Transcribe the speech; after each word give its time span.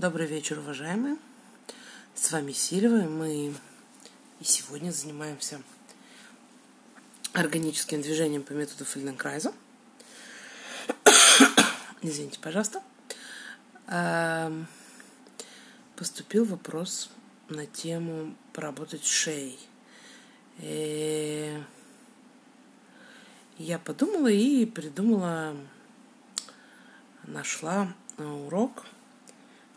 Добрый 0.00 0.26
вечер, 0.26 0.58
уважаемые. 0.58 1.18
С 2.14 2.32
вами 2.32 2.52
Сильва, 2.52 3.04
и 3.04 3.06
мы 3.06 3.54
и 4.40 4.44
сегодня 4.44 4.92
занимаемся 4.92 5.60
органическим 7.34 8.00
движением 8.00 8.42
по 8.42 8.52
методу 8.52 8.86
Фельденкрайза. 8.86 9.52
Извините, 12.00 12.38
пожалуйста. 12.40 12.82
Эм, 13.88 14.68
поступил 15.96 16.46
вопрос 16.46 17.10
на 17.50 17.66
тему 17.66 18.34
поработать 18.54 19.04
шеей. 19.04 19.58
И 20.60 21.58
э, 21.58 21.62
я 23.58 23.78
подумала 23.78 24.28
и 24.28 24.64
придумала, 24.64 25.54
нашла 27.26 27.92
урок– 28.16 28.86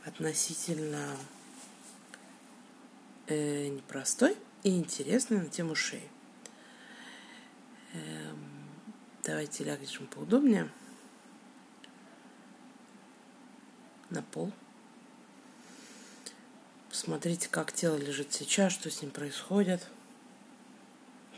относительно 0.05 1.17
э, 3.27 3.67
непростой 3.67 4.37
и 4.63 4.77
интересный 4.77 5.39
на 5.39 5.49
тему 5.49 5.75
шеи. 5.75 6.09
Эм, 7.93 8.37
давайте 9.23 9.63
лягнем 9.63 10.07
поудобнее. 10.07 10.69
На 14.09 14.21
пол. 14.21 14.51
Посмотрите, 16.89 17.49
как 17.49 17.73
тело 17.73 17.95
лежит 17.95 18.31
сейчас, 18.33 18.73
что 18.73 18.91
с 18.91 19.01
ним 19.01 19.09
происходит, 19.09 19.87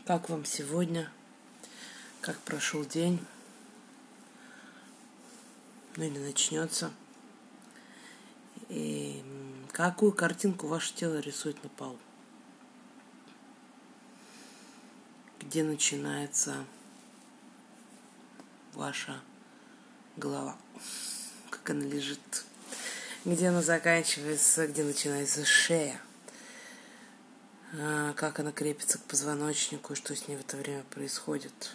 как 0.04 0.28
вам 0.28 0.44
сегодня, 0.44 1.10
как 2.20 2.38
прошел 2.40 2.84
день, 2.84 3.24
ну 5.96 6.04
или 6.04 6.18
начнется– 6.18 6.92
и 8.68 9.22
какую 9.72 10.12
картинку 10.12 10.66
ваше 10.66 10.94
тело 10.94 11.18
рисует 11.18 11.62
на 11.62 11.68
полу. 11.68 11.98
Где 15.40 15.62
начинается 15.62 16.64
ваша 18.74 19.20
голова, 20.16 20.56
как 21.50 21.70
она 21.70 21.84
лежит, 21.84 22.44
где 23.24 23.48
она 23.48 23.62
заканчивается, 23.62 24.66
где 24.66 24.82
начинается 24.82 25.44
шея, 25.44 26.00
а, 27.78 28.12
как 28.14 28.40
она 28.40 28.52
крепится 28.52 28.98
к 28.98 29.02
позвоночнику? 29.02 29.92
И 29.92 29.96
что 29.96 30.14
с 30.16 30.28
ней 30.28 30.36
в 30.36 30.40
это 30.40 30.56
время 30.56 30.82
происходит. 30.84 31.72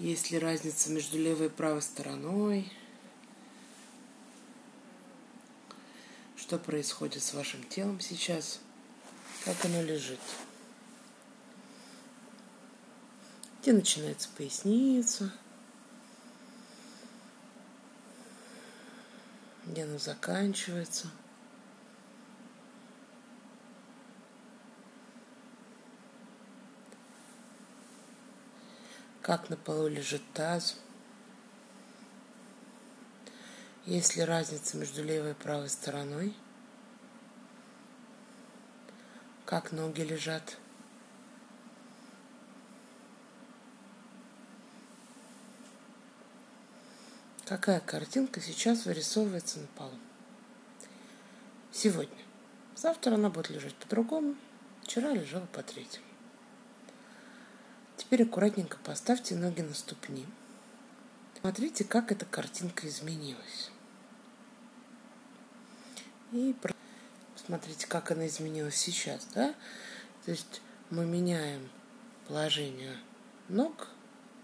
Есть 0.00 0.30
ли 0.30 0.38
разница 0.38 0.90
между 0.90 1.18
левой 1.18 1.48
и 1.48 1.50
правой 1.50 1.82
стороной? 1.82 2.72
Что 6.38 6.58
происходит 6.58 7.22
с 7.22 7.34
вашим 7.34 7.62
телом 7.64 8.00
сейчас? 8.00 8.60
Как 9.44 9.62
оно 9.66 9.82
лежит? 9.82 10.18
Где 13.60 13.74
начинается 13.74 14.30
поясница? 14.38 15.30
Где 19.66 19.84
она 19.84 19.98
заканчивается? 19.98 21.10
Как 29.30 29.48
на 29.48 29.56
полу 29.56 29.86
лежит 29.86 30.22
таз. 30.34 30.76
Есть 33.86 34.16
ли 34.16 34.24
разница 34.24 34.76
между 34.76 35.04
левой 35.04 35.30
и 35.30 35.34
правой 35.34 35.68
стороной? 35.68 36.34
Как 39.44 39.70
ноги 39.70 40.00
лежат? 40.00 40.56
Какая 47.44 47.78
картинка 47.78 48.40
сейчас 48.40 48.84
вырисовывается 48.84 49.60
на 49.60 49.68
полу? 49.68 49.96
Сегодня. 51.70 52.18
Завтра 52.74 53.14
она 53.14 53.30
будет 53.30 53.50
лежать 53.50 53.76
по-другому. 53.76 54.34
Вчера 54.82 55.12
лежала 55.12 55.46
по 55.46 55.62
третьему. 55.62 56.09
Теперь 58.00 58.22
аккуратненько 58.22 58.78
поставьте 58.78 59.36
ноги 59.36 59.60
на 59.60 59.74
ступни. 59.74 60.26
Смотрите, 61.38 61.84
как 61.84 62.10
эта 62.10 62.24
картинка 62.24 62.88
изменилась. 62.88 63.70
И 66.32 66.56
смотрите, 67.36 67.86
как 67.86 68.10
она 68.10 68.26
изменилась 68.26 68.76
сейчас, 68.76 69.26
да? 69.34 69.54
То 70.24 70.30
есть 70.30 70.62
мы 70.88 71.04
меняем 71.04 71.68
положение 72.26 72.96
ног, 73.50 73.88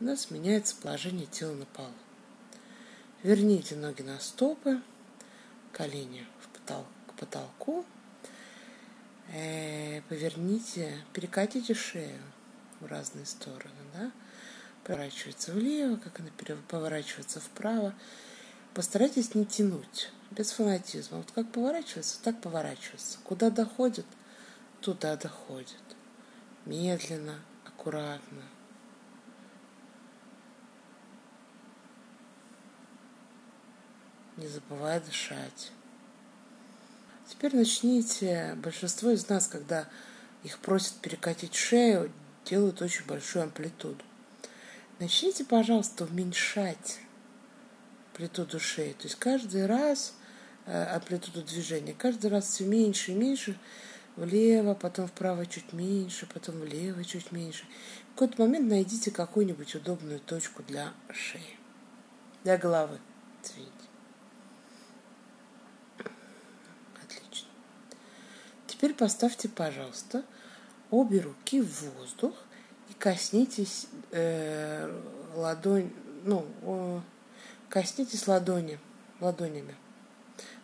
у 0.00 0.05
нас 0.05 0.31
меняется 0.31 0.77
положение 0.77 1.27
тела 1.27 1.55
на 1.55 1.65
полу. 1.65 1.88
Верните 3.23 3.75
ноги 3.75 4.03
на 4.03 4.21
стопы, 4.21 4.83
колени 5.73 6.27
в 6.43 6.49
потол 6.49 6.84
к 7.06 7.15
потолку, 7.15 7.87
э, 9.33 10.03
поверните, 10.11 11.03
перекатите 11.15 11.73
шею 11.73 12.21
в 12.81 12.87
разные 12.87 13.26
стороны, 13.26 13.75
да, 13.94 14.12
поворачивается 14.84 15.53
влево, 15.53 15.97
как 15.97 16.20
она 16.20 16.31
поворачивается 16.69 17.41
вправо. 17.41 17.94
Постарайтесь 18.75 19.34
не 19.34 19.47
тянуть, 19.47 20.10
без 20.31 20.53
фанатизма. 20.53 21.19
Вот 21.19 21.31
как 21.32 21.50
поворачивается, 21.50 22.22
так 22.22 22.41
поворачивается. 22.41 23.19
Куда 23.25 23.50
доходит, 23.50 24.06
туда 24.81 25.16
доходит. 25.16 25.82
Медленно, 26.66 27.41
аккуратно. 27.64 28.42
Не 34.37 34.47
забывая 34.48 35.00
дышать. 35.00 35.72
Теперь 37.28 37.56
начните, 37.56 38.54
большинство 38.56 39.10
из 39.10 39.28
нас, 39.28 39.48
когда 39.48 39.88
их 40.44 40.58
просят 40.58 40.94
перекатить 40.97 41.54
шею, 41.54 42.12
делают 42.46 42.80
очень 42.80 43.04
большую 43.06 43.44
амплитуду. 43.44 44.02
Начните, 44.98 45.44
пожалуйста, 45.44 46.04
уменьшать 46.04 47.00
амплитуду 48.12 48.58
шеи. 48.58 48.92
То 48.92 49.04
есть 49.04 49.16
каждый 49.16 49.66
раз 49.66 50.14
э, 50.64 50.84
амплитуду 50.84 51.42
движения, 51.42 51.92
каждый 51.92 52.30
раз 52.30 52.46
все 52.46 52.64
меньше 52.64 53.12
и 53.12 53.14
меньше, 53.14 53.58
влево, 54.16 54.72
потом 54.74 55.06
вправо 55.06 55.44
чуть 55.44 55.74
меньше, 55.74 56.26
потом 56.32 56.60
влево 56.60 57.04
чуть 57.04 57.30
меньше. 57.32 57.64
В 58.10 58.18
какой-то 58.18 58.42
момент 58.42 58.70
найдите 58.70 59.10
какую-нибудь 59.10 59.74
удобную 59.74 60.20
точку 60.20 60.62
для 60.62 60.94
шеи, 61.12 61.58
для 62.42 62.56
головы. 62.56 62.98
Извините. 63.44 63.72
Отлично. 67.04 67.48
Теперь 68.66 68.94
поставьте, 68.94 69.50
пожалуйста, 69.50 70.24
обе 70.91 71.20
руки 71.20 71.60
в 71.60 71.82
воздух 71.82 72.34
и 72.91 72.94
коснитесь 72.94 73.86
э, 74.12 74.91
ладонь, 75.34 75.91
ну, 76.24 76.47
э, 76.62 77.00
коснитесь 77.69 78.26
ладони, 78.26 78.78
ладонями. 79.20 79.75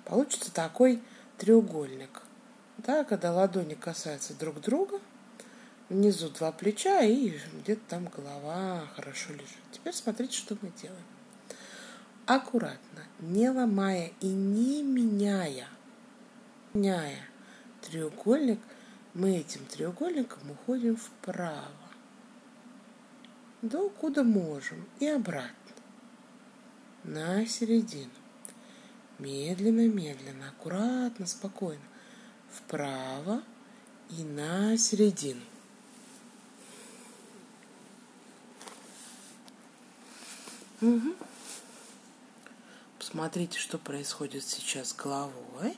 Получится 0.04 0.52
такой 0.52 1.02
треугольник. 1.38 2.22
Да, 2.78 3.04
когда 3.04 3.32
ладони 3.32 3.74
касаются 3.74 4.34
друг 4.34 4.60
друга, 4.60 4.98
внизу 5.88 6.30
два 6.30 6.52
плеча 6.52 7.02
и 7.02 7.38
где-то 7.60 7.82
там 7.88 8.06
голова 8.06 8.86
хорошо 8.96 9.32
лежит. 9.32 9.48
Теперь 9.70 9.94
смотрите, 9.94 10.36
что 10.36 10.56
мы 10.60 10.72
делаем. 10.80 11.04
Аккуратно, 12.26 13.02
не 13.20 13.50
ломая 13.50 14.12
и 14.20 14.28
не 14.28 14.82
меняя, 14.82 15.66
меняя 16.72 17.18
треугольник– 17.82 18.60
мы 19.14 19.36
этим 19.36 19.64
треугольником 19.66 20.50
уходим 20.50 20.96
вправо. 20.96 21.70
До 23.60 23.90
куда 23.90 24.22
можем 24.22 24.86
и 25.00 25.06
обратно. 25.06 25.52
На 27.04 27.46
середину. 27.46 28.10
Медленно, 29.18 29.86
медленно, 29.88 30.48
аккуратно, 30.48 31.26
спокойно. 31.26 31.82
Вправо 32.50 33.42
и 34.10 34.24
на 34.24 34.76
середину. 34.76 35.42
Угу. 40.80 41.14
Посмотрите, 42.98 43.58
что 43.58 43.78
происходит 43.78 44.44
сейчас 44.44 44.92
головой. 44.92 45.76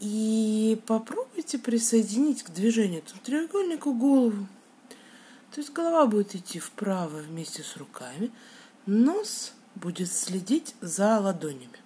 И 0.00 0.80
попробуйте 0.86 1.58
присоединить 1.58 2.44
к 2.44 2.50
движению 2.50 3.02
треугольнику 3.24 3.92
голову. 3.92 4.46
То 5.50 5.60
есть 5.60 5.72
голова 5.72 6.06
будет 6.06 6.34
идти 6.34 6.60
вправо 6.60 7.18
вместе 7.18 7.62
с 7.62 7.76
руками, 7.76 8.30
нос 8.86 9.54
будет 9.74 10.12
следить 10.12 10.74
за 10.80 11.18
ладонями. 11.18 11.78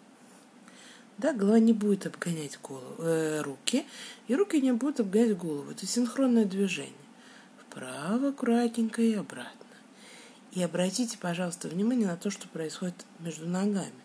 Да, 1.19 1.33
голова 1.33 1.59
не 1.59 1.73
будет 1.73 2.07
обгонять 2.07 2.59
голову, 2.61 3.03
э, 3.03 3.43
руки, 3.43 3.87
и 4.29 4.35
руки 4.35 4.61
не 4.61 4.73
будут 4.73 5.01
обгонять 5.01 5.37
голову. 5.37 5.71
Это 5.71 5.87
синхронное 5.87 6.45
движение. 6.45 6.93
Вправо 7.61 8.31
аккуратненько 8.31 9.03
и 9.03 9.15
обратно. 9.15 9.53
И 10.53 10.63
обратите, 10.63 11.17
пожалуйста, 11.19 11.69
внимание 11.69 12.07
на 12.07 12.17
то, 12.17 12.31
что 12.31 12.49
происходит 12.49 13.07
между 13.21 13.49
ногами. 13.49 14.02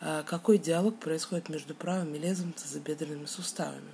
А 0.00 0.22
какой 0.22 0.58
диалог 0.58 0.98
происходит 0.98 1.48
между 1.48 1.74
правым 1.74 2.14
и 2.14 2.18
левым 2.18 2.52
тазобедренными 2.52 3.26
суставами 3.26 3.90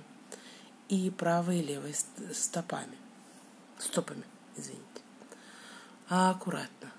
и 0.87 1.09
правой 1.09 1.59
и 1.59 1.63
левой 1.63 1.95
стопами. 2.33 2.95
Стопами, 3.79 4.23
извините. 4.55 4.83
А 6.07 6.29
аккуратно. 6.31 6.91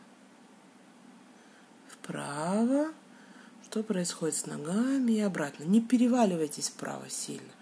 Вправо. 1.88 2.92
Что 3.64 3.82
происходит 3.82 4.36
с 4.36 4.46
ногами 4.46 5.12
и 5.12 5.20
обратно. 5.20 5.64
Не 5.64 5.80
переваливайтесь 5.80 6.68
вправо 6.68 7.08
сильно. 7.08 7.52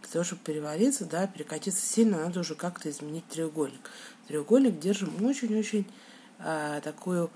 Для 0.00 0.10
того, 0.10 0.24
чтобы 0.24 0.42
перевалиться, 0.42 1.04
да, 1.04 1.26
перекатиться 1.26 1.84
сильно, 1.86 2.18
надо 2.18 2.40
уже 2.40 2.54
как-то 2.54 2.90
изменить 2.90 3.26
треугольник. 3.28 3.90
Треугольник 4.28 4.80
держим 4.80 5.24
очень-очень 5.24 5.86
а, 6.38 6.80
такую 6.80 7.30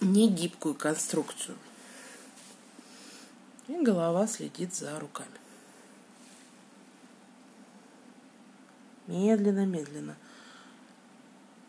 негибкую 0.00 0.74
конструкцию. 0.74 1.56
И 3.68 3.82
голова 3.82 4.26
следит 4.26 4.74
за 4.74 4.98
руками. 5.00 5.30
Медленно, 9.06 9.66
медленно. 9.66 10.16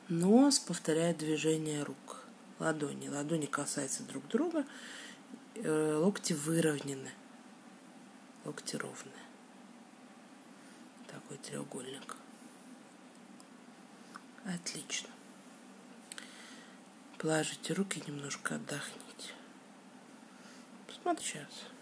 Нос 0.10 0.60
повторяет 0.60 1.18
движение 1.18 1.84
рук. 1.84 2.24
Ладони. 2.60 3.10
Ладони 3.10 3.46
касаются 3.46 4.04
друг 4.04 4.28
друга. 4.28 4.66
Э, 5.56 5.96
локти 5.96 6.34
выровнены. 6.34 7.12
Локти 8.44 8.76
ровные. 8.76 9.14
Такой 11.08 11.38
треугольник. 11.38 12.16
Отлично. 14.46 15.10
Положите 17.18 17.74
руки, 17.74 18.04
немножко 18.06 18.56
отдохните. 18.56 19.34
Посмотри 20.86 21.26
сейчас. 21.26 21.75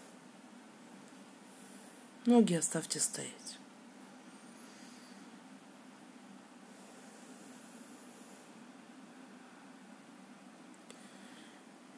Ноги 2.26 2.54
оставьте 2.54 3.00
стоять. 3.00 3.30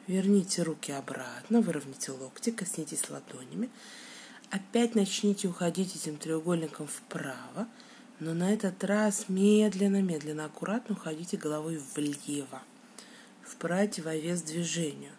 Верните 0.05 0.63
руки 0.63 0.91
обратно, 0.91 1.61
выровняйте 1.61 2.11
локти, 2.11 2.49
коснитесь 2.51 3.09
ладонями. 3.09 3.69
Опять 4.49 4.95
начните 4.95 5.47
уходить 5.47 5.95
этим 5.95 6.17
треугольником 6.17 6.87
вправо, 6.87 7.67
но 8.19 8.33
на 8.33 8.53
этот 8.53 8.83
раз 8.83 9.25
медленно, 9.29 10.01
медленно, 10.01 10.45
аккуратно 10.45 10.95
уходите 10.95 11.37
головой 11.37 11.81
влево, 11.95 12.61
в 13.43 13.55
противовес 13.55 14.41
движению. 14.41 15.11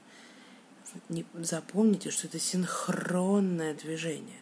Запомните, 1.34 2.10
что 2.10 2.26
это 2.26 2.38
синхронное 2.38 3.72
движение 3.74 4.38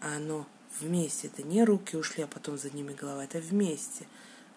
оно 0.00 0.46
вместе. 0.80 1.28
Это 1.28 1.42
не 1.42 1.64
руки 1.64 1.96
ушли, 1.96 2.24
а 2.24 2.26
потом 2.26 2.58
за 2.58 2.70
ними 2.70 2.92
голова. 2.92 3.24
Это 3.24 3.38
вместе. 3.38 4.06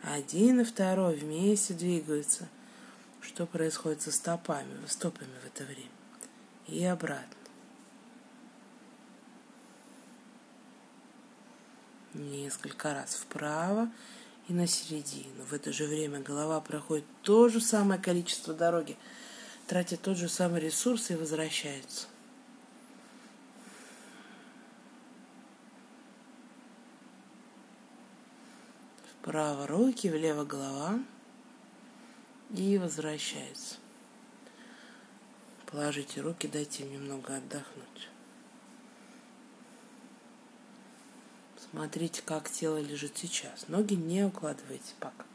Один 0.02 0.62
и 0.62 0.64
второй 0.64 1.16
вместе 1.16 1.74
двигаются. 1.74 2.48
Что 3.22 3.46
происходит 3.46 4.02
со 4.02 4.12
стопами, 4.12 4.86
стопами 4.88 5.32
в 5.44 5.48
это 5.48 5.64
время? 5.64 5.90
И 6.68 6.84
обратно. 6.84 7.38
Несколько 12.14 12.94
раз 12.94 13.16
вправо 13.16 13.90
и 14.48 14.54
на 14.54 14.68
середину. 14.68 15.46
В 15.50 15.54
это 15.54 15.72
же 15.72 15.86
время 15.86 16.20
голова 16.20 16.60
проходит 16.60 17.06
то 17.22 17.50
же 17.50 17.60
самое 17.62 18.00
количество 18.00 18.54
дороги, 18.54 18.98
тратит 19.68 20.02
тот 20.02 20.18
же 20.18 20.30
самый 20.30 20.62
ресурс 20.62 21.10
и 21.10 21.16
возвращается. 21.16 22.08
Вправо 29.24 29.68
руки, 29.68 30.10
влево 30.10 30.44
голова. 30.44 31.00
И 32.50 32.78
возвращается. 32.78 33.76
Положите 35.66 36.20
руки, 36.20 36.46
дайте 36.46 36.84
им 36.84 36.92
немного 36.92 37.38
отдохнуть. 37.38 38.10
Смотрите, 41.58 42.22
как 42.22 42.50
тело 42.50 42.82
лежит 42.82 43.18
сейчас. 43.18 43.70
Ноги 43.70 43.94
не 43.94 44.26
укладывайте 44.26 44.94
пока. 45.00 45.26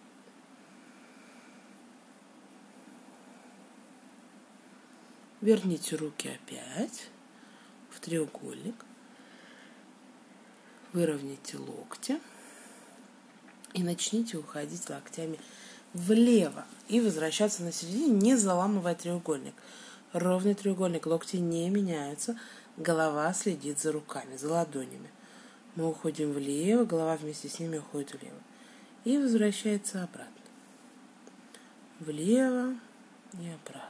Верните 5.40 5.96
руки 5.96 6.28
опять 6.28 7.08
в 7.88 8.00
треугольник. 8.00 8.84
Выровняйте 10.92 11.56
локти 11.56 12.20
и 13.74 13.82
начните 13.82 14.38
уходить 14.38 14.88
локтями 14.88 15.38
влево 15.94 16.64
и 16.88 17.00
возвращаться 17.00 17.62
на 17.62 17.72
середине, 17.72 18.08
не 18.08 18.36
заламывая 18.36 18.94
треугольник. 18.94 19.54
Ровный 20.12 20.54
треугольник, 20.54 21.06
локти 21.06 21.36
не 21.36 21.68
меняются, 21.68 22.38
голова 22.76 23.32
следит 23.34 23.78
за 23.78 23.92
руками, 23.92 24.36
за 24.36 24.48
ладонями. 24.50 25.10
Мы 25.76 25.88
уходим 25.88 26.32
влево, 26.32 26.84
голова 26.84 27.16
вместе 27.16 27.48
с 27.48 27.58
ними 27.58 27.78
уходит 27.78 28.14
влево. 28.14 28.38
И 29.04 29.18
возвращается 29.18 30.02
обратно. 30.02 30.32
Влево 32.00 32.74
и 33.34 33.48
обратно. 33.48 33.88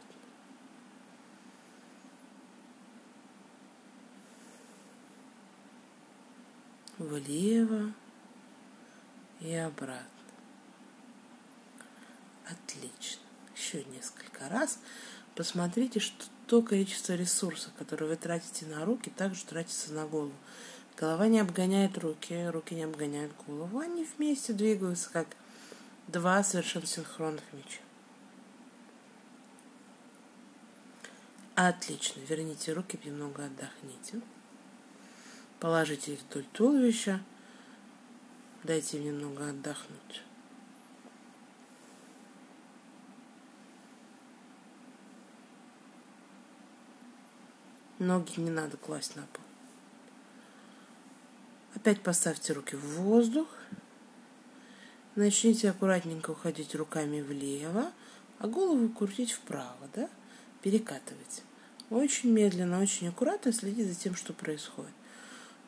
Влево 6.99 7.93
и 9.41 9.55
обратно. 9.55 10.07
Отлично. 12.47 13.23
Еще 13.57 13.85
несколько 13.85 14.49
раз. 14.49 14.79
Посмотрите, 15.35 16.01
что 16.01 16.25
то 16.47 16.63
количество 16.63 17.13
ресурсов, 17.13 17.73
которые 17.79 18.09
вы 18.09 18.17
тратите 18.17 18.67
на 18.67 18.85
руки, 18.85 19.11
также 19.11 19.45
тратится 19.45 19.93
на 19.93 20.07
голову. 20.07 20.33
Голова 20.97 21.29
не 21.29 21.39
обгоняет 21.39 21.99
руки, 21.99 22.49
руки 22.49 22.75
не 22.75 22.83
обгоняют 22.85 23.33
голову. 23.47 23.79
Они 23.79 24.05
вместе 24.17 24.53
двигаются, 24.53 25.11
как 25.11 25.29
два 26.09 26.43
совершенно 26.43 26.87
синхронных 26.87 27.45
мяча. 27.53 27.81
Отлично. 31.55 32.21
Верните 32.21 32.73
руки, 32.73 32.99
немного 33.05 33.45
отдохните. 33.45 34.21
Положите 35.61 36.15
их 36.15 36.21
вдоль 36.23 36.45
туловища. 36.53 37.21
Дайте 38.69 38.99
им 38.99 39.05
немного 39.07 39.49
отдохнуть. 39.49 40.23
Ноги 47.99 48.39
не 48.39 48.51
надо 48.51 48.77
класть 48.77 49.17
на 49.17 49.23
пол. 49.23 49.43
Опять 51.77 52.03
поставьте 52.03 52.53
руки 52.53 52.77
в 52.77 52.85
воздух. 53.01 53.49
Начните 55.15 55.71
аккуратненько 55.71 56.33
уходить 56.33 56.75
руками 56.75 57.23
влево, 57.23 57.91
а 58.39 58.49
голову 58.49 58.91
крутить 58.91 59.33
вправо, 59.33 59.89
да? 59.95 60.11
Перекатывать. 60.61 61.43
Очень 61.89 62.33
медленно, 62.33 62.83
очень 62.83 63.09
аккуратно 63.09 63.51
следите 63.51 63.91
за 63.91 63.99
тем, 63.99 64.15
что 64.15 64.35
происходит. 64.35 64.98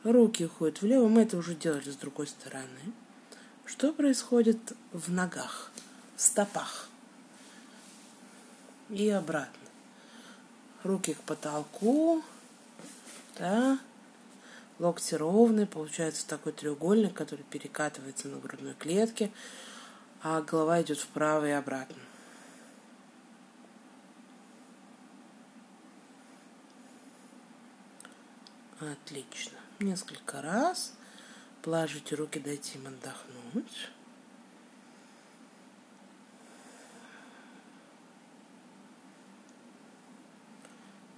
Руки 0.03 0.47
уходят 0.47 0.81
влево, 0.81 1.09
мы 1.09 1.23
это 1.23 1.37
уже 1.37 1.55
делали 1.55 1.91
с 1.91 1.97
другой 1.97 2.27
стороны. 2.27 2.95
Что 3.67 3.93
происходит 3.93 4.73
в 4.93 5.13
ногах, 5.13 5.71
в 6.17 6.23
стопах 6.23 6.89
и 8.89 9.11
обратно? 9.11 9.69
Руки 10.85 11.13
к 11.13 11.21
потолку, 11.21 12.23
да, 13.39 13.79
локти 14.79 15.15
ровные, 15.15 15.67
получается 15.67 16.27
такой 16.27 16.53
треугольник, 16.53 17.13
который 17.13 17.45
перекатывается 17.51 18.29
на 18.29 18.39
грудной 18.39 18.73
клетке, 18.73 19.31
а 20.23 20.41
голова 20.41 20.81
идет 20.81 20.99
вправо 20.99 21.47
и 21.47 21.51
обратно. 21.51 21.97
Отлично 28.81 29.60
несколько 29.81 30.43
раз. 30.43 30.93
Положите 31.63 32.15
руки, 32.15 32.39
дайте 32.39 32.79
им 32.79 32.87
отдохнуть. 32.87 33.91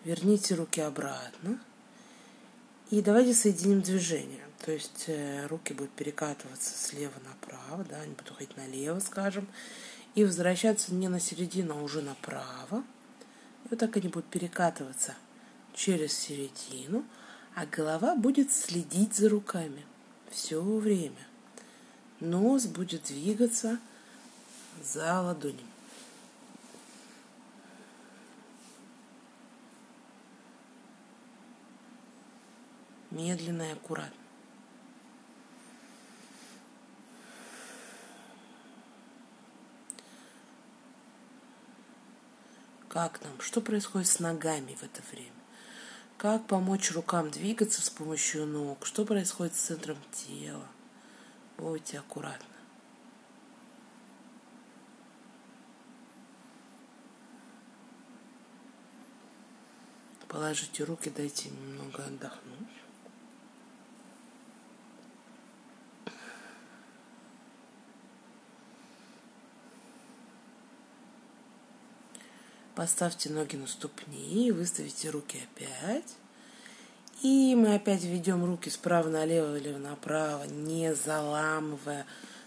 Верните 0.04 0.54
руки 0.54 0.80
обратно. 0.80 1.60
И 2.90 3.00
давайте 3.00 3.34
соединим 3.34 3.82
движение. 3.82 4.44
То 4.64 4.72
есть 4.72 5.04
э, 5.06 5.46
руки 5.46 5.72
будут 5.72 5.92
перекатываться 5.92 6.76
слева 6.76 7.14
направо, 7.24 7.84
да, 7.84 8.00
они 8.00 8.12
будут 8.14 8.32
уходить 8.32 8.56
налево, 8.56 9.00
скажем, 9.00 9.48
и 10.14 10.24
возвращаться 10.24 10.94
не 10.94 11.08
на 11.08 11.18
середину, 11.18 11.78
а 11.78 11.82
уже 11.82 12.02
направо. 12.02 12.84
И 13.64 13.68
вот 13.70 13.78
так 13.78 13.96
они 13.96 14.08
будут 14.08 14.26
перекатываться 14.26 15.14
через 15.74 16.12
середину– 16.16 17.04
а 17.54 17.66
голова 17.66 18.16
будет 18.16 18.52
следить 18.52 19.14
за 19.14 19.28
руками 19.28 19.84
все 20.30 20.62
время. 20.62 21.26
Нос 22.20 22.66
будет 22.66 23.04
двигаться 23.04 23.78
за 24.82 25.20
ладонью. 25.20 25.66
Медленно 33.10 33.62
и 33.62 33.72
аккуратно. 33.72 34.16
Как 42.88 43.22
нам? 43.22 43.40
Что 43.40 43.60
происходит 43.60 44.08
с 44.08 44.18
ногами 44.18 44.74
в 44.74 44.82
это 44.82 45.02
время? 45.10 45.41
Как 46.22 46.46
помочь 46.46 46.92
рукам 46.92 47.32
двигаться 47.32 47.82
с 47.82 47.90
помощью 47.90 48.46
ног? 48.46 48.86
Что 48.86 49.04
происходит 49.04 49.56
с 49.56 49.62
центром 49.62 49.98
тела? 50.12 50.68
Будьте 51.58 51.98
аккуратны. 51.98 52.46
Положите 60.28 60.84
руки, 60.84 61.10
дайте 61.10 61.50
немного 61.50 62.04
отдохнуть. 62.04 62.81
Поставьте 72.74 73.30
ноги 73.30 73.56
на 73.56 73.66
ступни, 73.66 74.50
выставите 74.50 75.10
руки 75.10 75.38
опять. 75.44 76.16
И 77.22 77.54
мы 77.54 77.74
опять 77.74 78.02
ведем 78.02 78.44
руки 78.44 78.70
справа 78.70 79.08
налево 79.08 79.56
или 79.56 79.74
направо, 79.74 80.44
не 80.44 80.94
заламывая 80.94 82.06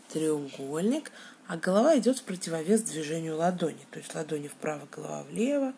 треугольник, 0.10 1.12
а 1.48 1.58
голова 1.58 1.98
идет 1.98 2.18
в 2.18 2.24
противовес 2.24 2.82
движению 2.82 3.38
ладони. 3.38 3.86
То 3.92 4.00
есть 4.00 4.14
ладони 4.16 4.48
вправо, 4.48 4.88
голова 4.92 5.24
влево, 5.24 5.74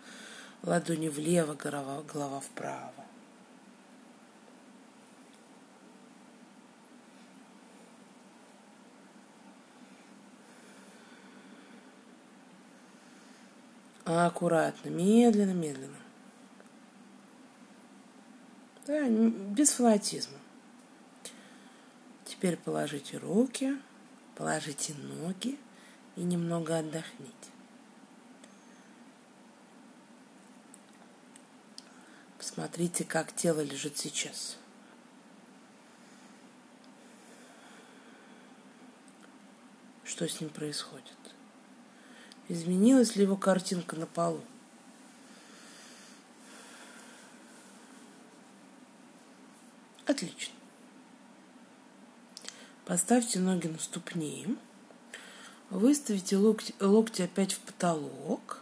ладони 0.63 1.09
влево, 1.09 1.53
голова, 1.53 2.01
голова 2.03 2.39
вправо. 2.39 2.96
Аккуратно, 14.07 14.87
медленно, 14.89 15.51
медленно. 15.51 15.97
Да, 18.85 19.05
без 19.09 19.71
фанатизма. 19.71 20.37
Теперь 22.23 22.55
положите 22.55 23.17
руки, 23.17 23.77
положите 24.35 24.93
ноги 24.93 25.59
и 26.15 26.21
немного 26.21 26.77
отдохните. 26.77 27.49
Посмотрите, 32.37 33.03
как 33.03 33.35
тело 33.35 33.59
лежит 33.59 33.97
сейчас. 33.97 34.57
Что 40.05 40.29
с 40.29 40.39
ним 40.39 40.49
происходит? 40.49 41.26
Изменилась 42.49 43.15
ли 43.15 43.23
его 43.23 43.35
картинка 43.35 43.95
на 43.95 44.05
полу? 44.05 44.41
Отлично. 50.05 50.53
Поставьте 52.85 53.39
ноги 53.39 53.67
на 53.67 53.77
ступни. 53.77 54.57
Выставите 55.69 56.37
локти, 56.37 56.73
локти 56.79 57.23
опять 57.23 57.51
в 57.51 57.59
потолок. 57.59 58.61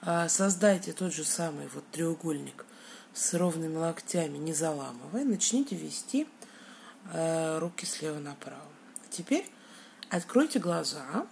А, 0.00 0.28
создайте 0.28 0.92
тот 0.92 1.12
же 1.12 1.22
самый 1.22 1.68
вот 1.68 1.84
треугольник 1.92 2.66
с 3.14 3.34
ровными 3.34 3.76
локтями, 3.76 4.38
не 4.38 4.52
заламывая. 4.52 5.24
Начните 5.24 5.76
вести 5.76 6.26
э, 7.12 7.58
руки 7.58 7.86
слева 7.86 8.18
направо. 8.18 8.62
Теперь 9.10 9.48
откройте 10.10 10.58
глаза 10.58 11.26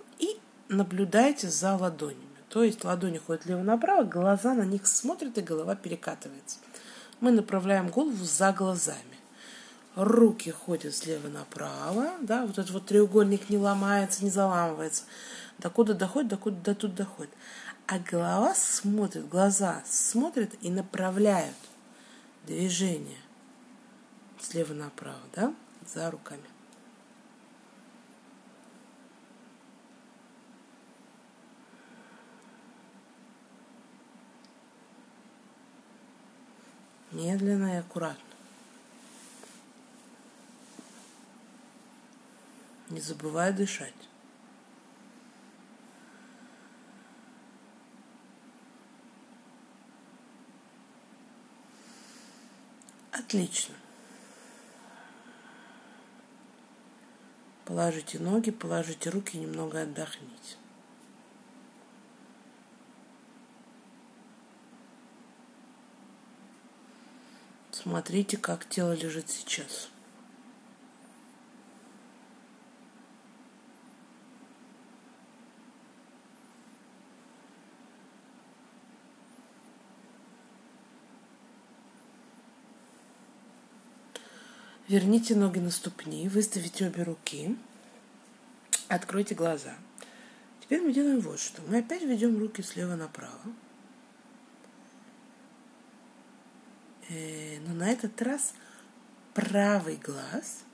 наблюдайте 0.69 1.49
за 1.49 1.77
ладонями. 1.77 2.23
То 2.49 2.63
есть 2.63 2.85
ладони 2.85 3.19
ходят 3.19 3.47
лево-направо, 3.47 4.05
глаза 4.05 4.55
на 4.55 4.63
них 4.63 4.87
смотрят 4.87 5.37
и 5.39 5.43
голова 5.43 5.75
перекатывается. 5.75 6.59
Мы 7.21 7.31
направляем 7.31 7.89
голову 7.89 8.25
за 8.25 8.53
глазами. 8.53 9.01
Руки 9.95 10.51
ходят 10.51 10.95
слева 10.95 11.29
направо, 11.29 12.11
да, 12.21 12.45
вот 12.45 12.59
этот 12.59 12.71
вот 12.71 12.87
треугольник 12.87 13.49
не 13.49 13.57
ломается, 13.57 14.25
не 14.25 14.31
заламывается. 14.31 15.05
Докуда 15.59 15.95
доходит, 15.95 16.29
докуда 16.29 16.57
до 16.57 16.75
тут 16.75 16.95
доходит. 16.95 17.33
А 17.87 17.99
голова 17.99 18.55
смотрит, 18.55 19.29
глаза 19.29 19.83
смотрят 19.87 20.51
и 20.61 20.71
направляют 20.71 21.57
движение 22.47 23.19
слева 24.39 24.75
направо, 24.75 25.21
да, 25.35 25.55
за 25.87 26.11
руками. 26.11 26.43
Медленно 37.17 37.77
и 37.77 37.79
аккуратно. 37.79 38.21
Не 42.91 43.01
забывай 43.01 43.55
дышать. 43.55 43.95
Отлично. 53.13 53.75
Положите 57.65 58.19
ноги, 58.19 58.51
положите 58.51 59.09
руки, 59.09 59.39
немного 59.39 59.81
отдохните. 59.81 60.59
Смотрите, 67.87 68.37
как 68.37 68.69
тело 68.69 68.95
лежит 68.95 69.31
сейчас. 69.31 69.89
Верните 84.89 85.37
ноги 85.37 85.61
на 85.61 85.71
ступни, 85.71 86.29
выставите 86.29 86.89
обе 86.89 87.05
руки, 87.05 87.57
откройте 88.89 89.37
глаза. 89.37 89.77
Теперь 90.61 90.81
мы 90.81 90.93
делаем 90.93 91.21
вот 91.21 91.39
что. 91.39 91.63
Мы 91.69 91.79
опять 91.79 92.03
ведем 92.03 92.37
руки 92.37 92.63
слева 92.63 92.97
направо. 92.97 93.39
Э, 93.45 93.67
но 97.09 97.75
на 97.75 97.91
этот 97.91 98.21
раз 98.23 98.55
правый 99.35 99.97
глаз 99.97 100.65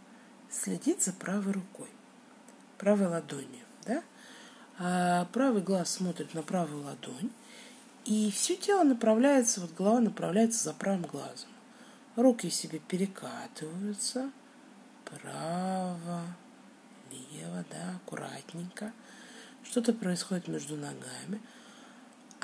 следит 0.51 1.03
за 1.03 1.13
правой 1.13 1.53
рукой, 1.53 1.89
правой 2.79 3.09
ладонью, 3.09 3.65
да? 3.85 4.03
А 4.79 5.27
правый 5.27 5.63
глаз 5.63 5.91
смотрит 5.91 6.35
на 6.35 6.43
правую 6.43 6.85
ладонь, 6.85 7.31
и 8.05 8.31
все 8.31 8.57
тело 8.57 8.83
направляется, 8.83 9.61
вот 9.61 9.73
голова 9.75 10.01
направляется 10.01 10.65
за 10.65 10.73
правым 10.73 11.03
глазом. 11.03 11.51
Руки 12.17 12.51
себе 12.51 12.79
перекатываются, 12.79 14.31
право, 15.05 16.23
лево, 17.11 17.65
да, 17.71 17.97
аккуратненько. 17.97 18.93
Что-то 19.65 19.93
происходит 19.93 20.49
между 20.49 20.77
ногами 20.77 21.41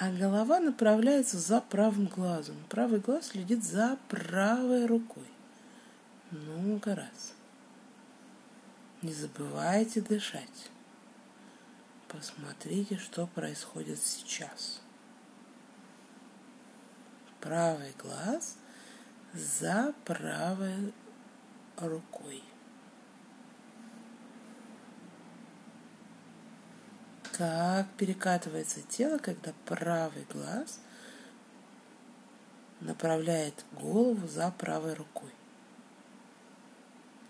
а 0.01 0.13
голова 0.13 0.61
направляется 0.61 1.39
за 1.39 1.61
правым 1.61 2.07
глазом. 2.07 2.55
Правый 2.69 3.01
глаз 3.01 3.29
следит 3.29 3.65
за 3.65 3.99
правой 4.09 4.87
рукой. 4.87 5.27
Много 6.31 6.95
раз. 6.95 7.35
Не 9.03 9.13
забывайте 9.13 10.01
дышать. 10.01 10.71
Посмотрите, 12.07 12.97
что 12.97 13.27
происходит 13.27 14.01
сейчас. 14.01 14.81
правый 17.41 17.93
глаз 17.99 18.57
за 19.35 19.95
правой 20.05 20.93
рукой. 21.77 22.45
Как 27.39 27.87
перекатывается 27.93 28.83
тело, 28.83 29.19
когда 29.19 29.53
правый 29.65 30.27
глаз 30.33 30.81
направляет 32.81 33.65
голову 33.75 34.27
за 34.27 34.51
правой 34.51 34.95
рукой. 34.95 35.31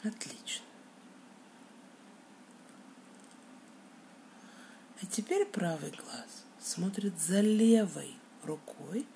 Отлично. 0.02 0.64
А 5.02 5.06
теперь 5.06 5.44
правый 5.44 5.90
глаз 5.90 6.44
смотрит 6.58 7.20
за 7.20 7.42
левой 7.42 8.16
рукой, 8.44 9.06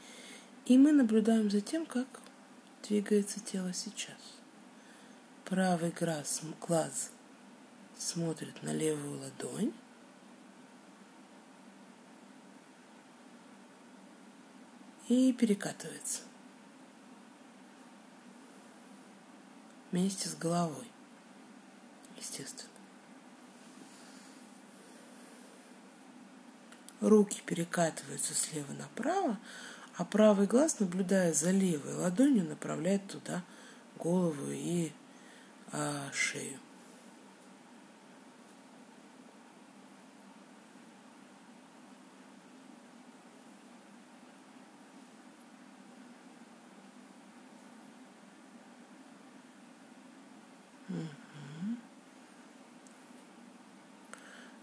и 0.67 0.77
мы 0.77 0.93
наблюдаем 0.93 1.51
за 1.51 1.63
тем, 1.63 1.87
как 1.87 2.07
двигается 2.87 3.41
тело 3.41 3.73
сейчас. 3.73 4.37
Правый 5.47 5.91
глаз, 5.91 6.43
глаз 6.61 7.13
смотрит 7.97 8.63
на 8.63 8.75
левую 8.75 9.23
ладонь, 9.23 9.73
и 15.09 15.33
перекатывается 15.33 16.21
вместе 19.91 20.29
с 20.29 20.35
головой, 20.35 20.91
естественно. 22.17 22.71
Руки 27.01 27.43
перекатываются 27.45 28.33
слева 28.33 28.73
направо, 28.73 29.37
а 29.97 30.05
правый 30.05 30.47
глаз, 30.47 30.79
наблюдая 30.79 31.35
за 31.35 31.51
левой 31.51 31.95
ладонью, 31.95 32.45
направляет 32.45 33.07
туда 33.09 33.43
голову 33.99 34.51
и 34.51 34.93
а, 35.73 36.11
шею. 36.13 36.59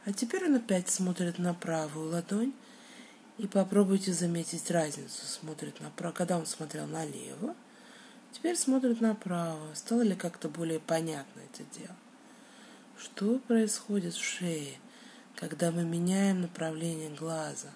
А 0.10 0.12
теперь 0.12 0.46
он 0.46 0.56
опять 0.56 0.90
смотрит 0.90 1.38
на 1.38 1.54
правую 1.54 2.10
ладонь. 2.10 2.52
И 3.38 3.46
попробуйте 3.46 4.12
заметить 4.12 4.72
разницу. 4.72 5.24
Смотрит 5.24 5.80
направо. 5.82 6.14
Когда 6.14 6.40
он 6.40 6.48
смотрел 6.48 6.88
налево, 6.88 7.56
теперь 8.32 8.58
смотрит 8.58 9.02
направо. 9.02 9.72
Стало 9.76 10.02
ли 10.02 10.16
как-то 10.16 10.50
более 10.50 10.80
понятно 10.80 11.42
это 11.42 11.64
дело? 11.78 11.96
Что 12.98 13.38
происходит 13.38 14.16
в 14.16 14.24
шее, 14.24 14.80
когда 15.36 15.72
мы 15.72 15.84
меняем 15.84 16.42
направление 16.42 17.12
глаза? 17.12 17.70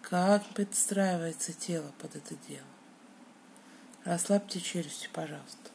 Как 0.00 0.46
подстраивается 0.54 1.52
тело 1.52 1.92
под 2.00 2.16
это 2.16 2.34
дело? 2.48 2.64
Расслабьте 4.04 4.60
челюсти, 4.60 5.10
пожалуйста. 5.12 5.73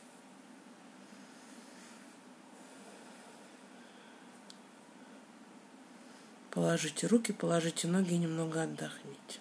Положите 6.52 7.08
руки, 7.08 7.32
положите 7.32 7.88
ноги 7.88 8.16
и 8.16 8.18
немного 8.18 8.64
отдохните. 8.64 9.40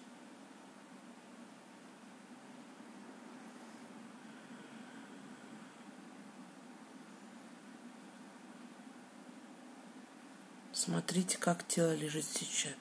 Смотрите, 10.71 11.37
как 11.37 11.67
тело 11.67 11.93
лежит 11.95 12.25
сейчас. 12.25 12.73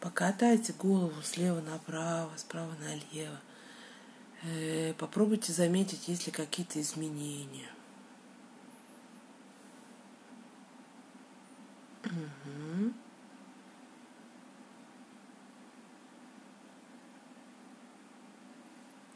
Покатайте 0.00 0.74
голову 0.74 1.22
слева 1.22 1.62
направо, 1.62 2.30
справа 2.36 2.74
налево. 2.78 3.40
Э, 4.42 4.92
попробуйте 4.98 5.52
заметить, 5.52 6.08
есть 6.08 6.26
ли 6.26 6.32
какие-то 6.32 6.80
изменения. 6.80 7.70
Угу. 12.24 12.92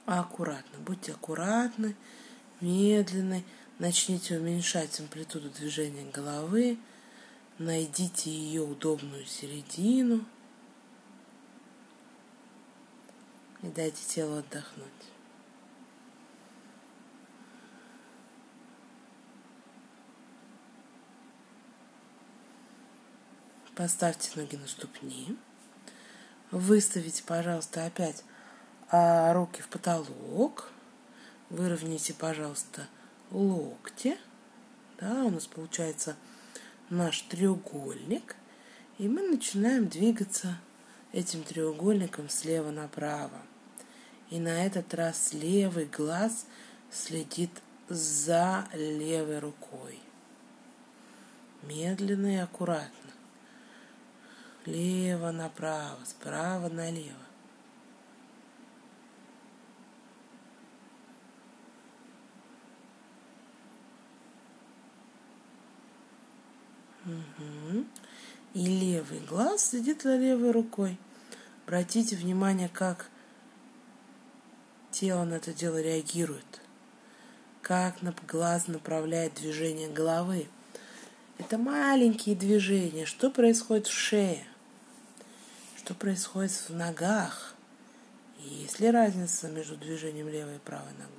Аккуратно, 0.06 0.78
будьте 0.80 1.12
аккуратны, 1.12 1.94
медленны. 2.60 3.44
Начните 3.78 4.38
уменьшать 4.38 4.98
амплитуду 5.00 5.50
движения 5.50 6.10
головы. 6.10 6.78
Найдите 7.58 8.30
ее 8.30 8.62
удобную 8.62 9.26
середину. 9.26 10.24
И 13.62 13.68
дайте 13.68 14.02
телу 14.04 14.38
отдохнуть. 14.38 15.17
Поставьте 23.78 24.32
ноги 24.34 24.56
на 24.56 24.66
ступни. 24.66 25.36
Выставите, 26.50 27.22
пожалуйста, 27.22 27.86
опять 27.86 28.24
а, 28.90 29.32
руки 29.32 29.62
в 29.62 29.68
потолок. 29.68 30.72
Выровняйте, 31.48 32.12
пожалуйста, 32.12 32.88
локти. 33.30 34.18
Да, 34.98 35.22
у 35.22 35.30
нас 35.30 35.46
получается 35.46 36.16
наш 36.90 37.22
треугольник. 37.22 38.34
И 38.98 39.06
мы 39.06 39.22
начинаем 39.22 39.86
двигаться 39.86 40.58
этим 41.12 41.44
треугольником 41.44 42.28
слева 42.28 42.72
направо. 42.72 43.42
И 44.30 44.40
на 44.40 44.66
этот 44.66 44.92
раз 44.92 45.32
левый 45.32 45.84
глаз 45.84 46.46
следит 46.90 47.52
за 47.88 48.66
левой 48.74 49.38
рукой. 49.38 50.00
Медленно 51.62 52.34
и 52.34 52.38
аккуратно. 52.38 52.97
Лево 54.68 55.30
направо, 55.30 56.04
справа 56.04 56.68
налево. 56.68 57.16
Угу. 67.06 67.86
И 68.52 68.66
левый 68.66 69.20
глаз 69.20 69.70
сидит 69.70 70.02
за 70.02 70.16
левой 70.16 70.50
рукой. 70.50 70.98
Обратите 71.64 72.14
внимание, 72.16 72.68
как 72.68 73.08
тело 74.90 75.24
на 75.24 75.34
это 75.34 75.54
дело 75.54 75.80
реагирует. 75.80 76.60
Как 77.62 78.02
глаз 78.26 78.66
направляет 78.66 79.32
движение 79.36 79.88
головы. 79.88 80.46
Это 81.38 81.56
маленькие 81.56 82.36
движения. 82.36 83.06
Что 83.06 83.30
происходит 83.30 83.86
в 83.86 83.92
шее? 83.92 84.44
Что 85.88 85.94
происходит 85.94 86.50
в 86.50 86.74
ногах, 86.74 87.54
есть 88.40 88.78
ли 88.78 88.90
разница 88.90 89.48
между 89.48 89.74
движением 89.74 90.28
левой 90.28 90.56
и 90.56 90.58
правой 90.58 90.92
ногой. 90.98 91.14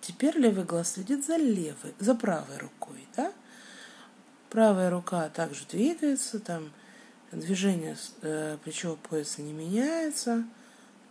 Теперь 0.00 0.36
левый 0.36 0.64
глаз 0.64 0.94
следит 0.94 1.24
за 1.24 1.36
левой, 1.36 1.94
за 2.00 2.16
правой 2.16 2.58
рукой, 2.58 3.06
да? 3.16 3.32
Правая 4.50 4.90
рука 4.90 5.28
также 5.28 5.64
двигается, 5.66 6.40
там 6.40 6.72
движение 7.30 7.96
э, 8.22 8.58
плечевого 8.64 8.96
пояса 8.96 9.42
не 9.42 9.52
меняется, 9.52 10.42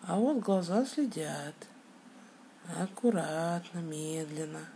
а 0.02 0.20
вот 0.20 0.40
глаза 0.40 0.86
следят– 0.86 1.56
аккуратно, 2.68 3.80
медленно. 3.80 4.68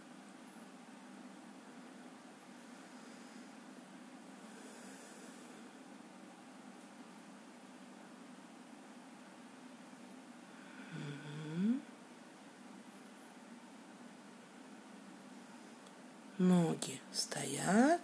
Ноги 16.37 17.01
стоят, 17.11 18.01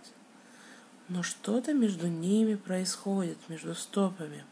но 1.07 1.23
что-то 1.23 1.73
между 1.73 2.07
ними 2.07 2.55
происходит, 2.55 3.37
между 3.47 3.73
стопами. 3.73 4.43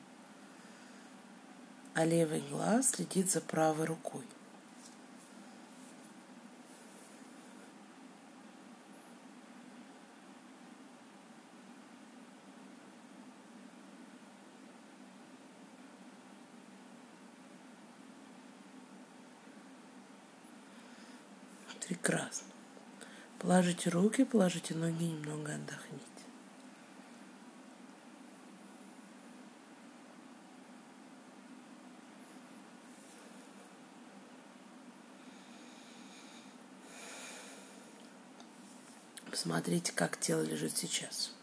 А 1.94 2.06
левый 2.06 2.42
глаз 2.50 2.92
следит 2.92 3.30
за 3.30 3.42
правой 3.42 3.86
рукой. 3.86 4.24
Прекрасно. 22.04 22.48
Положите 23.40 23.90
руки, 23.90 24.26
положите 24.26 24.76
ноги, 24.76 25.06
немного 25.06 25.54
отдохните. 25.56 26.04
Посмотрите, 39.32 39.94
как 39.94 40.20
тело 40.20 40.42
лежит 40.42 40.76
сейчас. 40.76 41.34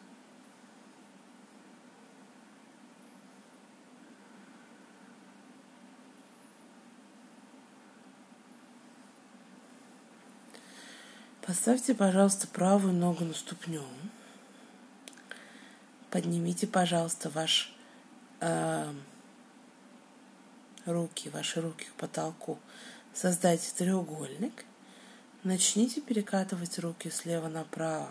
Поставьте, 11.51 11.97
пожалуйста, 11.97 12.47
правую 12.47 12.95
ногу 12.95 13.25
на 13.25 13.35
ступню. 13.35 13.83
Поднимите, 16.09 16.69
пожалуйста, 16.69 17.29
ваш 17.29 17.75
э, 18.39 18.95
руки, 20.87 21.29
ваши 21.29 21.61
руки 21.61 21.87
к 21.87 21.93
потолку. 21.95 22.57
Создайте 23.13 23.73
треугольник. 23.77 24.65
Начните 25.43 26.01
перекатывать 26.01 26.79
руки 26.79 27.11
слева 27.11 27.49
направо. 27.49 28.11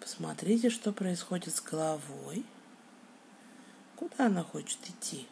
Посмотрите, 0.00 0.68
что 0.68 0.90
происходит 0.92 1.54
с 1.54 1.60
головой. 1.60 2.44
Куда 3.94 4.26
она 4.26 4.42
хочет 4.42 4.80
идти? 4.88 5.28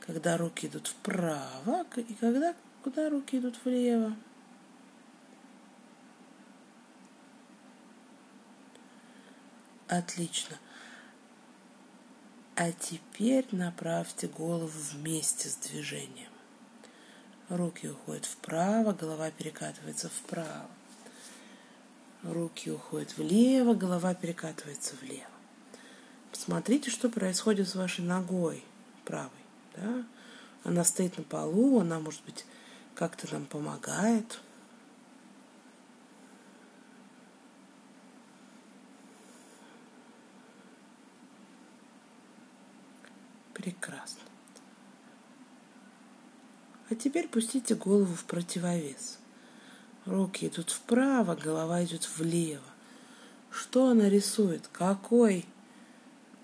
Когда 0.00 0.36
руки 0.36 0.66
идут 0.66 0.88
вправо 0.88 1.86
и 1.96 2.12
когда 2.12 2.54
куда 2.82 3.08
руки 3.08 3.38
идут 3.38 3.58
влево. 3.64 4.14
Отлично. 9.88 10.56
А 12.56 12.72
теперь 12.72 13.46
направьте 13.52 14.28
голову 14.28 14.72
вместе 14.92 15.48
с 15.48 15.56
движением. 15.56 16.30
Руки 17.48 17.88
уходят 17.88 18.24
вправо, 18.24 18.92
голова 18.92 19.30
перекатывается 19.30 20.08
вправо. 20.08 20.68
Руки 22.22 22.70
уходят 22.70 23.16
влево, 23.16 23.74
голова 23.74 24.14
перекатывается 24.14 24.96
влево. 25.00 25.30
Посмотрите, 26.32 26.90
что 26.90 27.08
происходит 27.08 27.68
с 27.68 27.76
вашей 27.76 28.04
ногой 28.04 28.64
правой. 29.04 29.30
Да? 29.76 30.04
Она 30.64 30.82
стоит 30.82 31.16
на 31.18 31.24
полу, 31.24 31.80
она, 31.80 32.00
может 32.00 32.24
быть, 32.24 32.44
как-то 32.94 33.32
нам 33.32 33.46
помогает. 33.46 34.40
Прекрасно. 43.66 44.22
А 46.88 46.94
теперь 46.94 47.26
пустите 47.26 47.74
голову 47.74 48.14
в 48.14 48.22
противовес. 48.22 49.18
Руки 50.04 50.46
идут 50.46 50.70
вправо, 50.70 51.34
голова 51.34 51.82
идет 51.82 52.08
влево. 52.16 52.62
Что 53.50 53.88
она 53.88 54.08
рисует? 54.08 54.68
Какой 54.70 55.46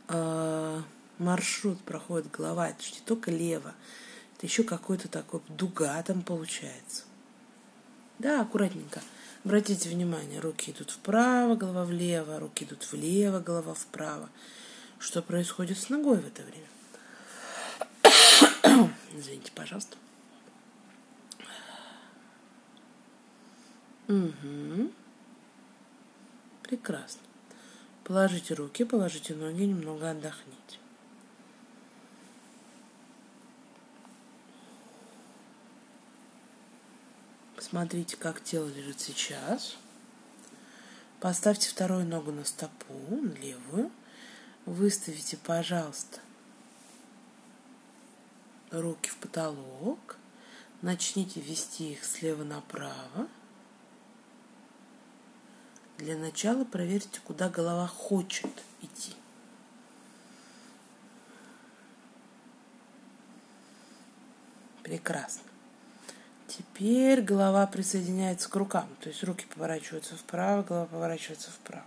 э, 0.09 0.83
маршрут 1.19 1.79
проходит 1.83 2.29
голова? 2.33 2.71
Это 2.71 2.83
же 2.83 2.95
не 2.95 3.01
только 3.07 3.31
лево, 3.31 3.73
это 4.37 4.47
еще 4.47 4.65
какой-то 4.65 5.07
такой 5.07 5.43
дуга 5.47 6.03
там 6.03 6.23
получается. 6.23 7.05
Да, 8.19 8.41
аккуратненько. 8.41 9.01
Обратите 9.45 9.91
внимание, 9.91 10.41
руки 10.41 10.73
идут 10.73 10.91
вправо, 10.91 11.55
голова 11.55 11.85
влево, 11.85 12.41
руки 12.41 12.65
идут 12.65 12.91
влево, 12.91 13.39
голова 13.39 13.75
вправо. 13.75 14.29
Что 14.99 15.23
происходит 15.23 15.79
с 15.79 15.89
ногой 15.89 16.17
в 16.17 16.27
это 16.27 16.43
время? 16.43 16.67
Извините, 19.15 19.53
пожалуйста. 19.55 19.97
Угу. 24.09 24.91
Прекрасно. 26.63 27.21
Положите 28.05 28.55
руки, 28.55 28.85
положите 28.85 29.35
ноги, 29.35 29.63
немного 29.65 30.11
отдохните. 30.11 30.79
Посмотрите, 37.57 38.17
как 38.17 38.43
тело 38.43 38.67
лежит 38.69 39.01
сейчас. 39.01 39.77
Поставьте 41.21 41.71
вторую 41.71 42.05
ногу 42.05 42.33
на 42.33 42.45
стопу, 42.45 42.95
левую. 43.41 43.91
Выставите, 44.67 45.37
пожалуйста, 45.37 46.21
руки 48.73 49.11
в 49.11 49.17
потолок. 49.17 50.17
Начните 50.81 51.41
вести 51.41 51.93
их 51.93 52.05
слева 52.05 52.43
направо. 52.43 53.29
Для 55.99 56.17
начала 56.17 56.65
проверьте, 56.65 57.21
куда 57.25 57.49
голова 57.49 57.87
хочет 57.87 58.51
идти. 58.81 59.15
Прекрасно. 64.83 65.43
Теперь 66.49 67.23
голова 67.23 67.67
присоединяется 67.67 68.51
к 68.51 68.57
рукам. 68.57 68.89
То 69.01 69.09
есть 69.09 69.23
руки 69.23 69.47
поворачиваются 69.55 70.17
вправо, 70.17 70.63
голова 70.63 70.87
поворачивается 70.87 71.51
вправо. 71.51 71.87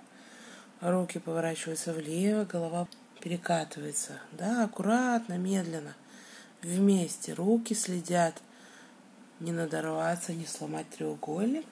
Руки 0.80 1.19
поворачиваются 1.19 1.91
влево, 1.91 2.45
голова 2.45 2.88
перекатывается. 3.19 4.19
Да, 4.32 4.63
аккуратно, 4.63 5.38
медленно 5.38 5.95
вместе. 6.65 7.34
Руки 7.34 7.73
следят 7.73 8.41
не 9.39 9.51
надорваться, 9.51 10.34
не 10.34 10.45
сломать 10.45 10.89
треугольник. 10.89 11.65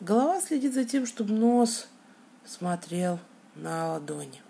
Голова 0.00 0.40
следит 0.40 0.74
за 0.74 0.84
тем, 0.84 1.06
чтобы 1.06 1.34
нос 1.34 1.88
смотрел 2.44 3.18
на 3.56 3.92
ладони. 3.92 4.40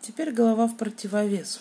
Теперь 0.00 0.32
голова 0.32 0.66
в 0.66 0.76
противовес. 0.76 1.60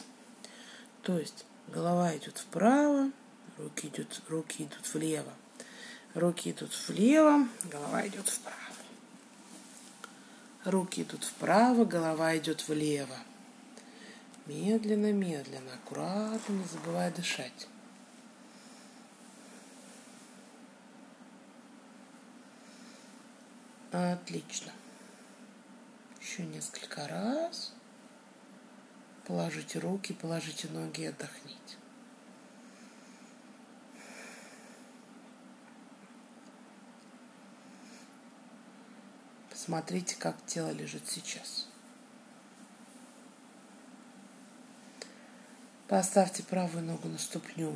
То 1.01 1.17
есть 1.17 1.45
голова 1.69 2.15
идет 2.15 2.37
вправо, 2.37 3.09
руки 3.57 3.87
идут, 3.87 4.21
руки 4.27 4.63
идут 4.63 4.93
влево. 4.93 5.33
Руки 6.13 6.51
идут 6.51 6.71
влево, 6.87 7.47
голова 7.71 8.05
идет 8.05 8.27
вправо. 8.27 8.62
Руки 10.65 11.01
идут 11.01 11.25
вправо, 11.25 11.83
голова 11.83 12.37
идет 12.37 12.67
влево. 12.69 13.17
Медленно, 14.45 15.11
медленно, 15.11 15.73
аккуратно, 15.73 16.53
не 16.53 16.63
забывая 16.65 17.11
дышать. 17.11 17.67
Отлично. 23.91 24.71
Еще 26.21 26.43
несколько 26.43 27.07
раз. 27.07 27.73
Положите 29.25 29.79
руки, 29.79 30.13
положите 30.13 30.67
ноги 30.69 31.01
и 31.01 31.05
отдохните. 31.07 31.82
Смотрите, 39.65 40.17
как 40.19 40.35
тело 40.45 40.71
лежит 40.71 41.03
сейчас. 41.07 41.69
Поставьте 45.87 46.43
правую 46.43 46.83
ногу 46.83 47.07
на 47.07 47.17
ступню. 47.17 47.73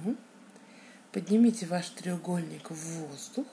Поднимите 1.13 1.65
ваш 1.65 1.87
треугольник 1.91 2.71
в 2.71 2.75
воздух. 2.75 3.47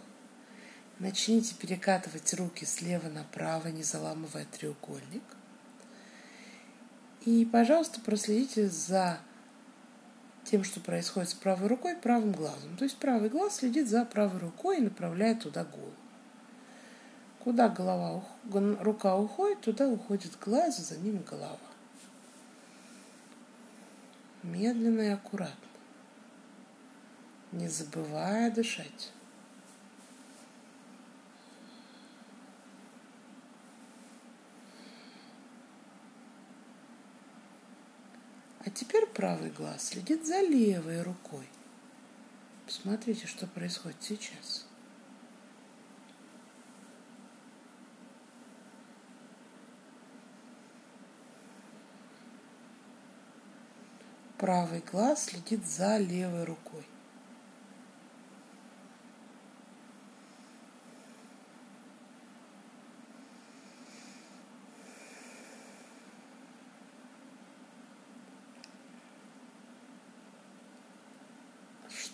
Начните 0.98 1.54
перекатывать 1.54 2.34
руки 2.34 2.64
слева 2.64 3.08
направо, 3.08 3.68
не 3.68 3.84
заламывая 3.84 4.46
треугольник. 4.46 5.22
И, 7.24 7.44
пожалуйста, 7.44 8.00
проследите 8.00 8.68
за 8.68 9.20
тем, 10.42 10.64
что 10.64 10.80
происходит 10.80 11.30
с 11.30 11.34
правой 11.34 11.68
рукой, 11.68 11.94
правым 11.94 12.32
глазом. 12.32 12.76
То 12.78 12.82
есть 12.82 12.96
правый 12.96 13.28
глаз 13.28 13.58
следит 13.58 13.88
за 13.88 14.04
правой 14.04 14.40
рукой 14.40 14.78
и 14.78 14.82
направляет 14.82 15.44
туда 15.44 15.62
голову. 15.62 15.94
Куда 17.44 17.68
голова, 17.68 18.24
рука 18.80 19.16
уходит, 19.16 19.60
туда 19.60 19.86
уходит 19.86 20.38
глаз, 20.40 20.78
за 20.78 20.96
ним 20.96 21.22
голова. 21.22 21.58
Медленно 24.42 25.02
и 25.02 25.08
аккуратно, 25.08 25.68
не 27.52 27.68
забывая 27.68 28.50
дышать. 28.50 29.12
А 38.64 38.70
теперь 38.70 39.04
правый 39.04 39.50
глаз 39.50 39.88
следит 39.88 40.26
за 40.26 40.40
левой 40.40 41.02
рукой. 41.02 41.46
Посмотрите, 42.64 43.26
что 43.26 43.46
происходит 43.46 44.02
сейчас. 44.02 44.63
Правый 54.38 54.82
глаз 54.90 55.26
следит 55.26 55.64
за 55.66 55.98
левой 55.98 56.44
рукой. 56.44 56.84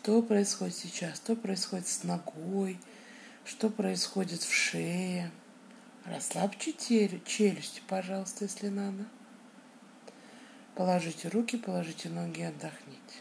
что 0.00 0.22
происходит 0.22 0.74
сейчас, 0.74 1.16
что 1.16 1.36
происходит 1.36 1.86
с 1.86 2.04
ногой, 2.04 2.80
что 3.44 3.68
происходит 3.68 4.40
в 4.42 4.52
шее. 4.52 5.30
Расслабьте 6.06 6.72
челюсти, 6.72 7.82
пожалуйста, 7.86 8.44
если 8.44 8.68
надо. 8.68 9.04
Положите 10.80 11.28
руки, 11.28 11.58
положите 11.58 12.08
ноги 12.08 12.40
отдохните. 12.40 13.16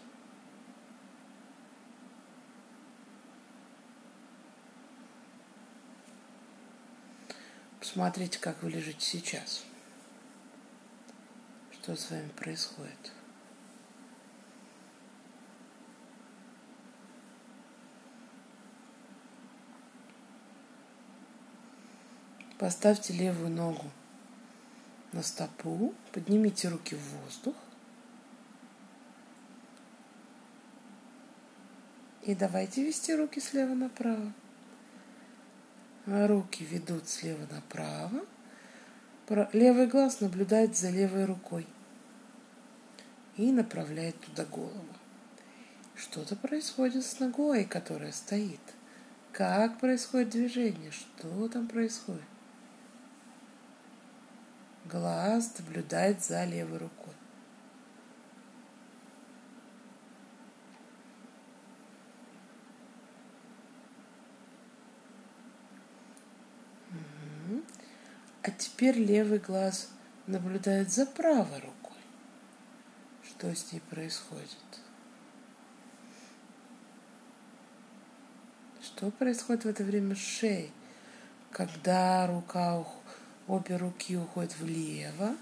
Посмотрите, 7.81 8.39
как 8.39 8.63
вы 8.63 8.69
лежите 8.69 9.01
сейчас. 9.01 9.65
Что 11.73 11.97
с 11.97 12.09
вами 12.11 12.29
происходит. 12.29 13.11
Поставьте 22.57 23.11
левую 23.11 23.49
ногу 23.49 23.91
на 25.11 25.23
стопу, 25.23 25.93
поднимите 26.11 26.67
руки 26.69 26.95
в 26.95 27.23
воздух. 27.23 27.55
И 32.23 32.35
давайте 32.35 32.83
вести 32.83 33.15
руки 33.15 33.39
слева 33.39 33.73
направо. 33.73 34.33
Руки 36.05 36.63
ведут 36.63 37.07
слева 37.07 37.47
направо. 37.51 38.25
Левый 39.53 39.87
глаз 39.87 40.21
наблюдает 40.21 40.75
за 40.75 40.89
левой 40.89 41.25
рукой 41.25 41.67
и 43.37 43.51
направляет 43.51 44.19
туда 44.19 44.45
голову. 44.45 44.85
Что-то 45.95 46.35
происходит 46.35 47.05
с 47.05 47.19
ногой, 47.19 47.65
которая 47.65 48.11
стоит. 48.11 48.59
Как 49.31 49.79
происходит 49.79 50.29
движение? 50.29 50.91
Что 50.91 51.47
там 51.47 51.67
происходит? 51.67 52.21
Глаз 54.91 55.53
наблюдает 55.59 56.23
за 56.23 56.45
левой 56.45 56.79
рукой. 56.79 57.13
А 68.41 68.49
теперь 68.49 68.97
левый 68.97 69.37
глаз 69.37 69.91
наблюдает 70.25 70.91
за 70.91 71.05
правой 71.05 71.59
рукой. 71.59 72.01
Что 73.23 73.53
с 73.53 73.71
ней 73.71 73.81
происходит? 73.81 74.57
Что 78.81 79.11
происходит 79.11 79.65
в 79.65 79.67
это 79.67 79.83
время 79.83 80.15
с 80.15 80.19
шеей, 80.19 80.71
когда 81.51 82.25
рука 82.25 82.79
уходит? 82.79 82.98
Обе 83.49 83.77
руки 83.77 84.15
уходят 84.15 84.55
влево, 84.59 85.35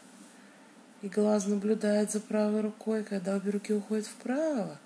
и 1.01 1.09
глаз 1.09 1.45
наблюдает 1.45 2.09
за 2.09 2.21
правой 2.21 2.61
рукой, 2.61 3.03
когда 3.03 3.35
обе 3.35 3.51
руки 3.51 3.73
уходят 3.73 4.07
вправо, 4.07 4.79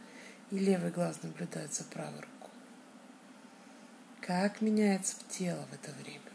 и 0.50 0.58
левый 0.58 0.90
глаз 0.90 1.22
наблюдает 1.22 1.72
за 1.72 1.84
правой 1.84 2.20
рукой. 2.20 2.50
Как 4.22 4.60
меняется 4.62 5.18
тело 5.30 5.64
в 5.70 5.74
это 5.76 5.92
время? 6.02 6.31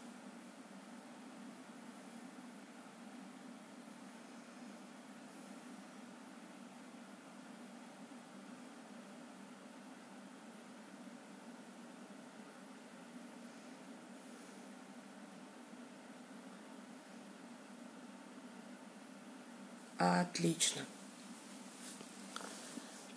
Отлично. 20.14 20.82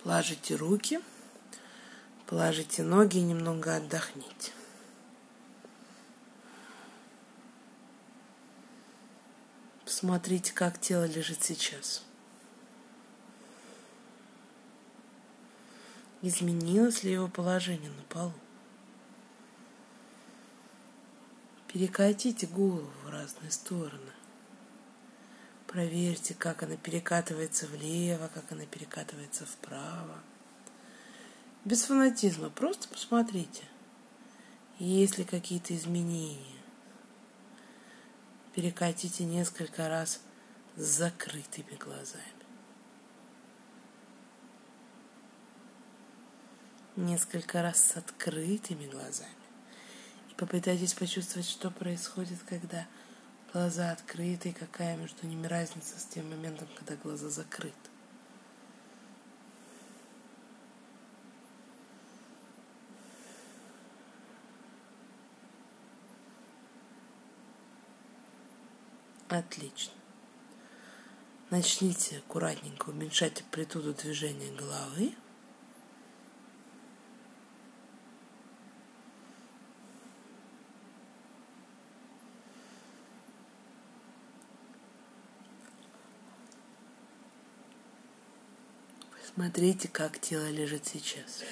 Положите 0.04 0.56
руки, 0.56 0.99
положите 2.25 2.82
ноги 2.82 3.17
и 3.17 3.21
немного 3.21 3.75
отдохните. 3.75 4.52
Посмотрите, 9.86 10.52
как 10.54 10.80
тело 10.80 11.06
лежит 11.06 11.43
сейчас. 11.43 12.04
Изменилось 16.23 17.04
ли 17.04 17.12
его 17.12 17.28
положение 17.28 17.91
на 17.91 18.04
полу? 18.04 18.34
Перекатите 21.67 22.47
голову 22.47 22.89
в 23.04 23.10
разные 23.10 23.52
стороны. 23.52 24.12
Проверьте, 25.69 26.34
как 26.34 26.63
она 26.63 26.77
перекатывается 26.77 27.67
влево, 27.67 28.27
как 28.34 28.51
она 28.51 28.65
перекатывается 28.65 29.45
вправо. 29.45 30.15
Без 31.63 31.84
фанатизма, 31.84 32.49
просто 32.49 32.88
посмотрите, 32.88 33.65
есть 34.79 35.19
ли 35.19 35.23
какие-то 35.25 35.75
изменения. 35.75 36.58
Перекатите 38.55 39.25
несколько 39.25 39.88
раз 39.88 40.21
с 40.75 40.82
закрытыми 40.82 41.75
глазами. 41.75 42.23
Несколько 46.95 47.62
раз 47.62 47.79
с 47.79 47.95
открытыми 47.95 48.88
глазами. 48.88 49.29
И 50.32 50.34
попытайтесь 50.34 50.95
почувствовать, 50.95 51.47
что 51.47 51.69
происходит, 51.69 52.39
когда 52.47 52.88
глаза 53.51 53.91
открыты, 53.91 54.49
и 54.49 54.53
какая 54.53 54.95
между 54.95 55.27
ними 55.27 55.47
разница 55.47 55.99
с 55.99 56.05
тем 56.05 56.29
моментом, 56.29 56.67
когда 56.75 56.95
глаза 56.95 57.29
закрыты. 57.29 57.75
Отлично. 69.29 69.93
Начните 71.51 72.17
аккуратненько 72.17 72.89
уменьшать 72.89 73.41
амплитуду 73.41 73.93
движения 73.93 74.51
головы. 74.51 75.13
Смотрите, 89.33 89.87
как 89.87 90.19
тело 90.19 90.49
лежит 90.49 90.87
сейчас. 90.87 91.43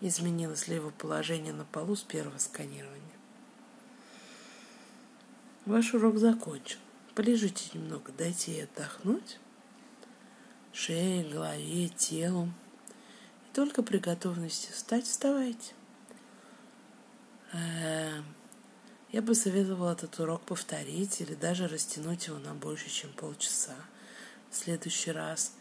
Изменилось 0.00 0.68
ли 0.68 0.76
его 0.76 0.90
положение 0.90 1.52
на 1.52 1.64
полу 1.64 1.96
с 1.96 2.02
первого 2.02 2.38
сканирования? 2.38 3.02
Ваш 5.66 5.94
урок 5.94 6.18
закончен. 6.18 6.78
Полежите 7.14 7.70
немного, 7.74 8.12
дайте 8.12 8.52
ей 8.52 8.64
отдохнуть. 8.64 9.40
Шее, 10.72 11.28
голове, 11.28 11.88
телу. 11.88 12.46
И 12.46 13.54
только 13.54 13.82
при 13.82 13.98
готовности 13.98 14.70
встать, 14.70 15.06
вставайте. 15.06 15.74
Эм, 17.52 18.24
я 19.10 19.22
бы 19.22 19.34
советовала 19.34 19.92
этот 19.92 20.18
урок 20.20 20.42
повторить 20.42 21.20
или 21.20 21.34
даже 21.34 21.66
растянуть 21.66 22.28
его 22.28 22.38
на 22.38 22.54
больше, 22.54 22.88
чем 22.88 23.12
полчаса 23.12 23.74
в 24.50 24.56
следующий 24.56 25.10
раз– 25.10 25.54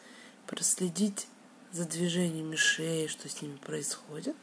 проследить 0.47 1.27
за 1.71 1.86
движениями 1.86 2.55
шеи, 2.55 3.07
что 3.07 3.29
с 3.29 3.41
ними 3.41 3.57
происходит. 3.57 4.36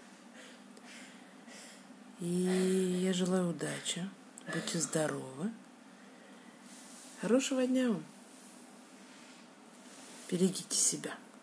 И 2.20 3.00
я 3.02 3.12
желаю 3.12 3.50
удачи. 3.50 4.08
Будьте 4.52 4.78
здоровы. 4.78 5.50
Хорошего 7.20 7.66
дня 7.66 7.88
вам. 7.88 8.04
Берегите 10.30 10.76
себя. 10.76 11.16